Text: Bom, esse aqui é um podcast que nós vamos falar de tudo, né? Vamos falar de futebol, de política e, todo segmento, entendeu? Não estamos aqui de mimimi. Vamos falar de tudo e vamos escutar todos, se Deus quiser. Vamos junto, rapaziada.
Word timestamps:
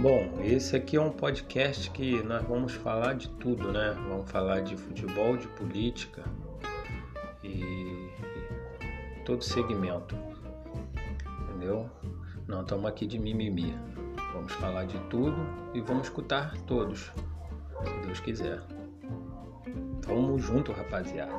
Bom, 0.00 0.30
esse 0.44 0.76
aqui 0.76 0.96
é 0.96 1.00
um 1.00 1.10
podcast 1.10 1.90
que 1.90 2.22
nós 2.22 2.46
vamos 2.46 2.72
falar 2.72 3.14
de 3.14 3.28
tudo, 3.30 3.72
né? 3.72 3.96
Vamos 4.08 4.30
falar 4.30 4.60
de 4.60 4.76
futebol, 4.76 5.36
de 5.36 5.48
política 5.48 6.22
e, 7.42 8.08
todo 9.24 9.42
segmento, 9.42 10.14
entendeu? 11.42 11.90
Não 12.46 12.62
estamos 12.62 12.86
aqui 12.86 13.08
de 13.08 13.18
mimimi. 13.18 13.74
Vamos 14.34 14.52
falar 14.52 14.84
de 14.84 15.00
tudo 15.10 15.36
e 15.74 15.80
vamos 15.80 16.06
escutar 16.06 16.56
todos, 16.58 17.10
se 17.84 18.06
Deus 18.06 18.20
quiser. 18.20 18.62
Vamos 20.06 20.44
junto, 20.44 20.70
rapaziada. 20.70 21.34